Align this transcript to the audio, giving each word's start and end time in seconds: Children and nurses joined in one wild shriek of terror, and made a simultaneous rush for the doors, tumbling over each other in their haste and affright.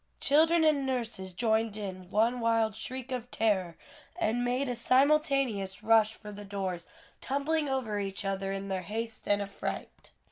Children 0.19 0.63
and 0.63 0.83
nurses 0.83 1.31
joined 1.31 1.77
in 1.77 2.09
one 2.09 2.39
wild 2.39 2.75
shriek 2.75 3.11
of 3.11 3.29
terror, 3.29 3.77
and 4.15 4.43
made 4.43 4.67
a 4.67 4.73
simultaneous 4.73 5.83
rush 5.83 6.15
for 6.15 6.31
the 6.31 6.43
doors, 6.43 6.87
tumbling 7.21 7.69
over 7.69 7.99
each 7.99 8.25
other 8.25 8.51
in 8.51 8.67
their 8.67 8.81
haste 8.81 9.27
and 9.27 9.43
affright. 9.43 10.09